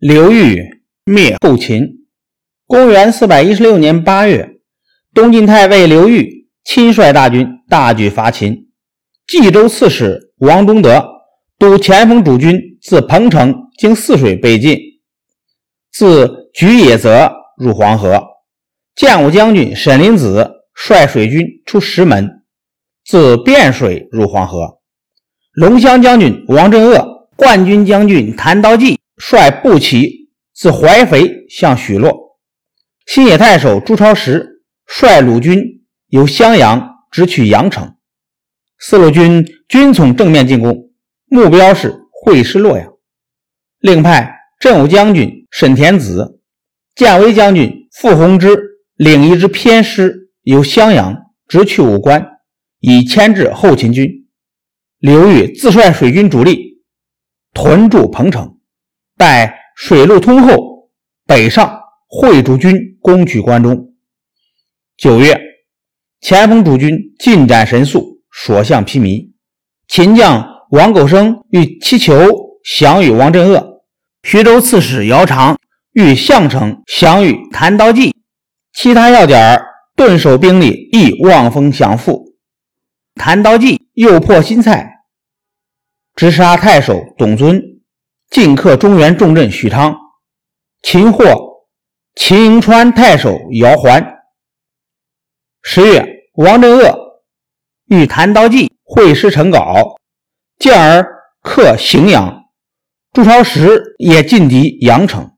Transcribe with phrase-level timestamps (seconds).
[0.00, 2.06] 刘裕灭后秦。
[2.66, 4.48] 公元四百一十六年八月，
[5.12, 8.70] 东晋太尉刘裕亲率大军大举伐秦。
[9.26, 11.04] 冀州刺史王忠德
[11.58, 14.78] 督前锋主军自彭城经泗水北进，
[15.92, 18.22] 自举野泽入黄河。
[18.96, 22.42] 建武将军沈林子率水军出石门，
[23.04, 24.78] 自汴水入黄河。
[25.52, 32.38] 龙骧将军王镇恶、冠军将军谭刀济率步骑自淮肥向许洛。
[33.06, 35.62] 新野太守朱超时率鲁军
[36.08, 37.94] 由襄阳直取阳城。
[38.78, 40.90] 四路军均从正面进攻，
[41.26, 42.90] 目标是会师洛阳。
[43.78, 46.40] 另派镇武将军沈田子、
[46.94, 48.56] 建威将军傅弘之
[48.96, 51.14] 领一支偏师由襄阳
[51.46, 52.26] 直去武关，
[52.78, 54.08] 以牵制后秦军。
[54.98, 56.82] 刘裕自率水军主力
[57.52, 58.58] 屯驻彭城，
[59.20, 60.88] 待水路通后，
[61.26, 63.92] 北上会主军攻取关中。
[64.96, 65.38] 九月，
[66.22, 69.32] 前锋主军进展神速，所向披靡。
[69.88, 72.18] 秦将王苟生欲祈求
[72.78, 73.82] 降与王镇恶，
[74.22, 75.58] 徐州刺史姚长
[75.92, 78.16] 欲项城降与谭刀济，
[78.72, 79.60] 其他要点
[79.94, 82.24] 顿守兵力亦望风降附。
[83.16, 84.90] 谭刀济又破新蔡。
[86.16, 87.62] 直杀太守董遵，
[88.30, 89.96] 进克中原重镇许昌，
[90.82, 91.24] 擒获
[92.14, 94.18] 秦营川太守姚桓。
[95.62, 96.96] 十月，王镇恶
[97.86, 99.96] 与谭道济会师成皋，
[100.60, 101.04] 进而
[101.42, 102.44] 克荥阳。
[103.12, 105.32] 朱超时也进敌阳城。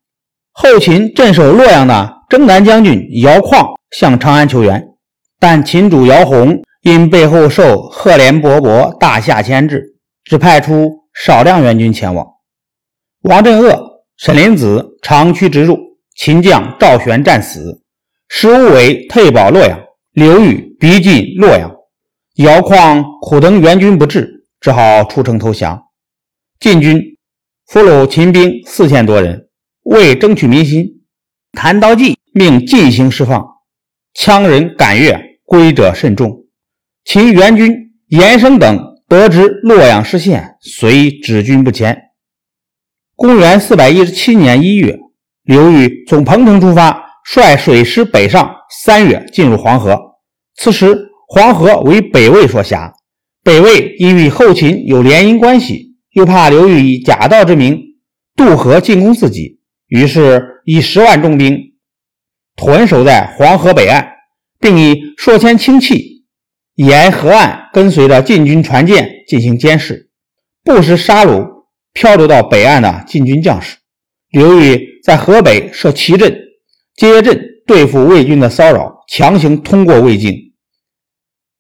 [0.50, 4.86] 后秦镇守洛阳的征南将军姚况向长安求援，
[5.40, 9.96] 但秦主姚泓因背后受赫连勃勃大夏牵制。
[10.24, 12.31] 只派出少量援军前往。
[13.22, 15.78] 王镇恶、沈林子长驱直入，
[16.16, 17.80] 秦将赵玄战死，
[18.28, 19.78] 石无为退保洛阳。
[20.12, 21.72] 刘裕逼近洛阳，
[22.34, 25.80] 姚况苦等援军不至，只好出城投降。
[26.58, 27.00] 晋军
[27.66, 29.48] 俘虏秦兵四千多人，
[29.84, 30.84] 为争取民心，
[31.52, 33.46] 谭刀济命进行释放，
[34.18, 36.44] 羌人感悦，归者甚众。
[37.04, 37.72] 秦援军
[38.08, 38.90] 严生等。
[39.08, 42.11] 得知洛阳失陷，遂止军不前。
[43.22, 44.98] 公元四百一十七年一月，
[45.44, 48.52] 刘裕从彭城出发，率水师北上。
[48.68, 49.96] 三月进入黄河。
[50.56, 52.92] 此时黄河为北魏所辖，
[53.44, 57.80] 北魏因与后秦有联姻关系，又怕刘裕以假道之名
[58.34, 61.56] 渡河进攻自己，于是以十万重兵
[62.56, 64.04] 屯守在黄河北岸，
[64.58, 66.24] 并以数千轻骑。
[66.74, 70.10] 沿河岸跟随着晋军船舰进行监视，
[70.64, 71.51] 不时杀戮
[71.92, 73.76] 漂流到北岸的晋军将士。
[74.30, 76.36] 刘裕在河北设旗阵、
[76.96, 80.34] 接阵，对付魏军的骚扰，强行通过魏境，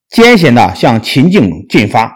[0.08, 2.12] 艰险地向秦境进发。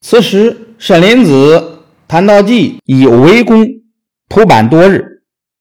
[0.00, 3.66] 此时，沈林子、谭道济已围攻
[4.28, 5.04] 蒲坂多日，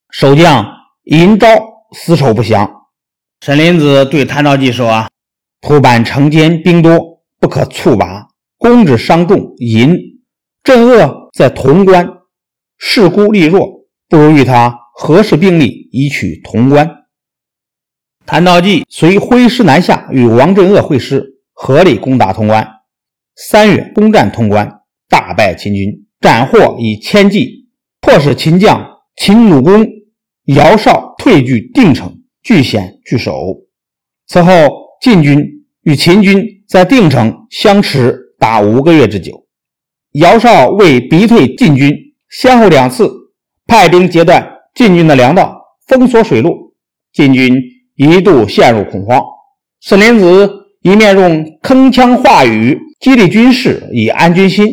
[0.09, 0.65] 守将
[1.03, 1.47] 尹昭
[1.95, 2.69] 死守不降。
[3.41, 4.87] 沈林子对谭道济说。
[4.87, 5.09] 啊
[5.61, 8.27] 蒲坂城坚兵多，不可猝拔，
[8.57, 9.53] 攻之伤重。
[9.57, 9.93] 淫
[10.63, 12.07] 镇恶在潼关，
[12.77, 16.89] 势孤力弱，不如与他合适兵力，以取潼关。
[18.25, 22.67] 谭道济随挥师南下，与王镇恶会师，合力攻打潼关。
[23.35, 27.69] 三月，攻占潼关，大败秦军，斩获以千计，
[28.01, 29.87] 迫使秦将秦鲁公
[30.45, 33.33] 姚绍退据定城，据险据守。
[34.27, 34.51] 此后。
[35.01, 39.47] 晋军与秦军在定城相持达五个月之久。
[40.19, 41.93] 姚绍为逼退晋军，
[42.29, 43.09] 先后两次
[43.65, 46.73] 派兵截断晋军的粮道，封锁水路，
[47.13, 47.55] 晋军
[47.95, 49.21] 一度陷入恐慌。
[49.81, 50.49] 沈林子
[50.81, 54.67] 一面用铿锵话语激励军士以安军心，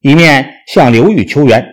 [0.00, 1.64] 一面向刘裕求援，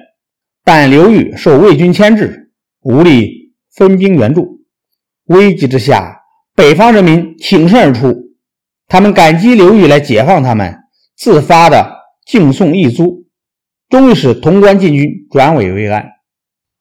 [0.64, 4.60] 但刘裕受魏军牵制，无力分兵援助。
[5.26, 6.22] 危急之下。
[6.58, 8.16] 北方人民挺身而出，
[8.88, 10.74] 他们感激刘裕来解放他们，
[11.18, 11.92] 自发的
[12.26, 13.28] 敬送义租，
[13.88, 16.10] 终于使潼关禁军转危为安。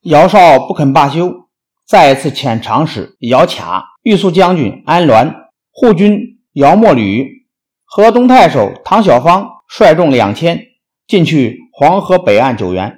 [0.01, 1.47] 姚绍不肯罢休，
[1.85, 5.33] 再次遣长史姚卡、豫速将军安鸾、
[5.71, 7.47] 护军姚墨吕、
[7.83, 10.59] 河东太守唐晓芳率众两千
[11.07, 12.97] 进去黄河北岸救援，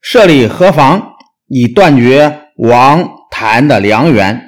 [0.00, 1.12] 设立河防，
[1.46, 4.44] 以断绝王谭的粮源。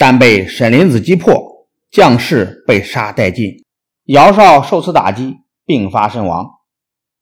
[0.00, 3.64] 但被沈林子击破，将士被杀殆尽。
[4.04, 6.46] 姚绍受此打击，病发身亡。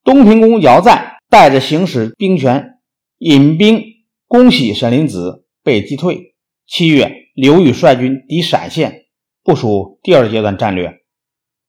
[0.06, 2.78] 东平公姚赞带着行使兵权，
[3.18, 3.82] 引兵
[4.28, 6.36] 恭喜沈林子被击退。
[6.64, 9.06] 七月，刘裕率军抵陕县，
[9.42, 10.94] 部署第二阶段战略。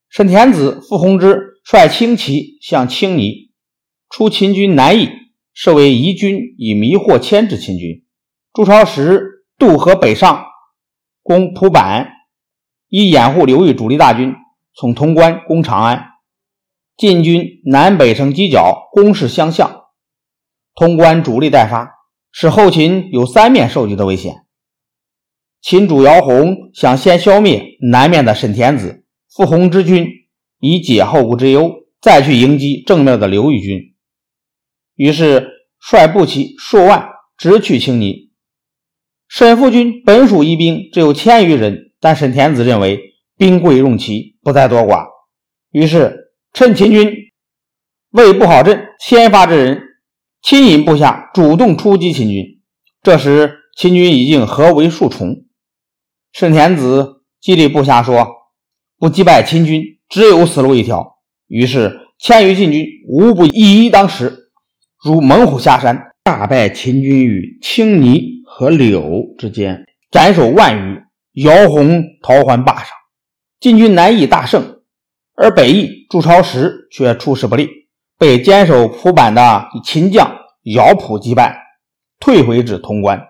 [0.08, 3.50] 沈田子、傅弘之率轻骑向青泥，
[4.08, 5.10] 出秦军南邑，
[5.56, 8.06] 设为疑军，以迷惑牵制秦军。
[8.54, 10.46] 朱超时渡河北上，
[11.24, 12.08] 攻蒲坂，
[12.88, 14.36] 以掩护刘裕主力大军
[14.76, 16.06] 从潼关攻长安。
[16.98, 19.84] 晋军南北城犄角，攻势相向，
[20.74, 21.92] 潼关主力待发，
[22.32, 24.46] 使后秦有三面受敌的危险。
[25.62, 30.08] 秦主姚泓想先消灭南面的沈田子、傅弘之军，
[30.60, 31.72] 以解后顾之忧，
[32.02, 33.94] 再去迎击正面的刘裕军。
[34.96, 35.50] 于是
[35.80, 38.32] 率步骑数万直取青泥。
[39.28, 43.00] 沈复军本属一兵，只有千余人，但沈田子认为
[43.38, 45.06] 兵贵用齐，不再多寡，
[45.70, 47.14] 于是趁秦军
[48.12, 49.82] 未布好阵，先发制人，
[50.42, 52.62] 亲引部下主动出击秦军。
[53.04, 55.46] 这时秦军已经合围数重。
[56.34, 58.28] 沈田子激励部下说
[58.98, 61.18] ：“不击败秦军，只有死路一条。”
[61.48, 64.50] 于是千余禁军无不一一当十，
[65.04, 71.02] 如猛虎下山，大败秦军于青泥和柳之间，斩首万余。
[71.34, 72.88] 姚红逃还坝上，
[73.60, 74.77] 晋军难以大胜，
[75.40, 77.70] 而北翼筑巢时却出师不利，
[78.18, 81.56] 被坚守蒲坂的秦将姚普击败，
[82.20, 83.24] 退回至潼关。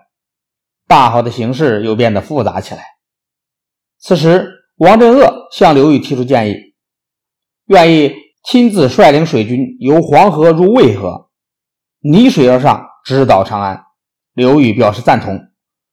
[0.86, 2.82] 大好的形势又变得复杂起来。
[3.98, 6.56] 此时，王镇恶向刘裕提出建议，
[7.66, 11.28] 愿意亲自率领水军由黄河入渭河，
[12.00, 13.84] 逆水而上，直捣长安。
[14.32, 15.38] 刘裕表示赞同。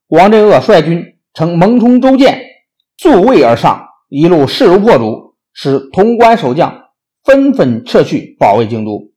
[0.08, 1.04] 王镇恶率军
[1.34, 2.42] 乘蒙冲舟舰
[2.96, 5.25] 溯渭而上，一路势如破竹，
[5.56, 6.90] 使潼关守将
[7.24, 9.14] 纷纷撤去，保卫京都。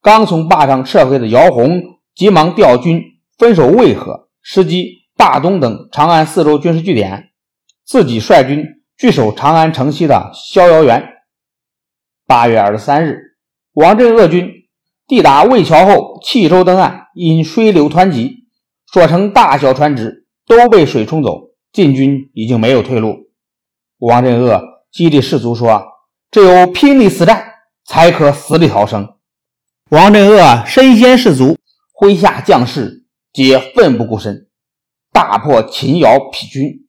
[0.00, 1.82] 刚从坝上撤回的姚泓
[2.14, 3.02] 急忙调军
[3.36, 7.30] 分守渭河，时机大东等长安四周军事据点。
[7.84, 8.64] 自己率军
[8.96, 11.04] 据守长安城西的逍遥园。
[12.24, 13.18] 八月二十三日，
[13.72, 14.48] 王镇恶军
[15.08, 18.44] 抵达渭桥后，弃舟登岸，因水流湍急，
[18.92, 23.16] 所乘大小船只都被水冲走，晋军已经没有退路。
[23.98, 25.84] 王镇恶激励士卒说
[26.30, 27.44] ：“只有拼力死战，
[27.84, 29.14] 才可死里逃生。”
[29.90, 31.56] 王镇恶身先士卒，
[32.00, 34.48] 麾下将士皆奋不顾身，
[35.12, 36.86] 大破秦姚疲军。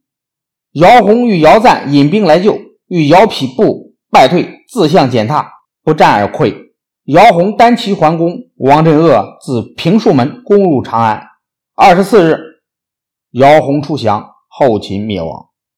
[0.74, 2.58] 姚宏与姚赞引兵来救，
[2.88, 5.52] 与姚丕部败退，自相践踏，
[5.84, 6.72] 不战而溃。
[7.06, 11.24] 姚宏单骑还攻，王镇恶自平树门攻入长安。
[11.76, 12.38] 二十四日，
[13.32, 15.51] 姚宏出降，后秦灭亡。